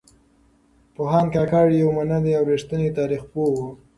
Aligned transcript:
پوهاند 0.95 1.29
کاکړ 1.35 1.65
يو 1.81 1.89
منلی 1.97 2.31
او 2.39 2.43
رښتينی 2.51 2.89
تاريخ 2.99 3.21
پوه 3.31 3.49
و. 3.53 3.57